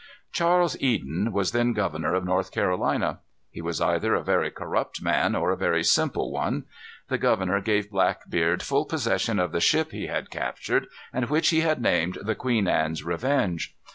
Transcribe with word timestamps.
Charles 0.31 0.75
Eden 0.79 1.31
was 1.31 1.51
then 1.51 1.73
governor 1.73 2.15
of 2.15 2.25
North 2.25 2.51
Carolina. 2.51 3.19
He 3.51 3.61
was 3.61 3.79
either 3.79 4.15
a 4.15 4.23
very 4.23 4.49
corrupt 4.49 4.99
man 5.03 5.35
or 5.35 5.51
a 5.51 5.55
very 5.55 5.83
simple 5.83 6.31
one. 6.31 6.63
The 7.09 7.19
governor 7.19 7.61
gave 7.61 7.91
Blackbeard 7.91 8.63
full 8.63 8.85
possession 8.85 9.37
of 9.37 9.51
the 9.51 9.61
ship 9.61 9.91
he 9.91 10.07
had 10.07 10.31
captured, 10.31 10.87
and 11.13 11.29
which 11.29 11.49
he 11.49 11.61
had 11.61 11.83
named 11.83 12.17
the 12.23 12.33
Queen 12.33 12.67
Anne's 12.67 13.03
Revenge. 13.03 13.75